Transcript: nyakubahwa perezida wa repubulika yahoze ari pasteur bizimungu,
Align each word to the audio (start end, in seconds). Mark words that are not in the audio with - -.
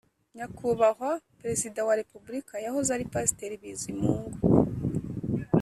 nyakubahwa 0.35 1.09
perezida 1.39 1.79
wa 1.87 1.93
repubulika 1.99 2.53
yahoze 2.65 2.89
ari 2.95 3.05
pasteur 3.13 3.51
bizimungu, 3.61 4.35